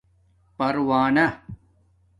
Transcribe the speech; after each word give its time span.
پرونہ 0.57 1.25